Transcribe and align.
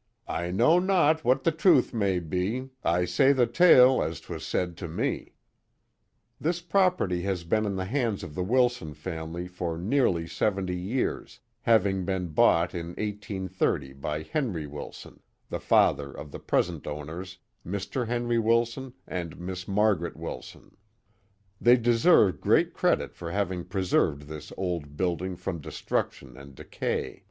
"I 0.28 0.50
know 0.50 0.78
not 0.78 1.24
what 1.24 1.44
the 1.44 1.50
truth 1.50 1.94
may 1.94 2.18
be, 2.20 2.68
I 2.84 3.06
say 3.06 3.32
the 3.32 3.46
tale 3.46 4.02
as 4.02 4.20
't 4.20 4.34
was 4.34 4.44
said 4.46 4.76
to 4.76 4.86
me." 4.86 5.32
The 6.38 6.52
Famous 6.52 6.60
Butler 6.60 7.06
Mansion 7.06 7.16
191 7.24 7.40
This 7.40 7.40
property 7.40 7.40
has 7.40 7.44
been 7.44 7.64
in 7.64 7.76
the 7.76 7.84
hands 7.86 8.22
of 8.22 8.34
the 8.34 8.52
Wilson 8.52 8.92
family 8.92 9.48
for 9.48 9.78
nearly 9.78 10.26
seventy 10.26 10.76
years, 10.76 11.40
having 11.62 12.04
been 12.04 12.34
boug:ht 12.34 12.74
in 12.74 12.88
1830 12.98 13.94
by 13.94 14.22
Henry 14.24 14.66
Wilson, 14.66 15.20
the 15.48 15.58
father 15.58 16.12
of 16.12 16.32
the 16.32 16.38
present 16.38 16.86
owners, 16.86 17.38
Mr, 17.66 18.06
Henry 18.06 18.38
Wilson 18.38 18.92
and 19.06 19.38
Miss 19.40 19.66
Mar 19.66 19.94
garet 19.96 20.16
Wilson, 20.18 20.76
They 21.58 21.78
deserve 21.78 22.42
great 22.42 22.74
credit 22.74 23.14
for 23.14 23.30
having 23.30 23.64
preserved 23.64 24.24
this 24.24 24.52
old 24.58 24.98
building 24.98 25.34
from 25.34 25.62
destruction 25.62 26.36
and 26.36 26.54
decay. 26.54 27.24